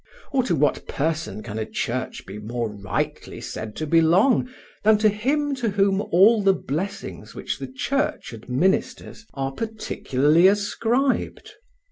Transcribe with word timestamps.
Or 0.31 0.41
to 0.45 0.55
what 0.55 0.87
Person 0.87 1.43
can 1.43 1.59
a 1.59 1.65
church 1.67 2.25
be 2.25 2.39
more 2.39 2.71
rightly 2.73 3.39
said 3.39 3.75
to 3.75 3.85
belong 3.85 4.49
than 4.83 4.97
to 4.97 5.09
Him 5.09 5.53
to 5.57 5.69
Whom 5.69 6.01
all 6.01 6.41
the 6.41 6.55
blessings 6.55 7.35
which 7.35 7.59
the 7.59 7.71
church 7.71 8.33
administers 8.33 9.27
are 9.35 9.51
particularly 9.51 10.47
ascribed? 10.47 11.53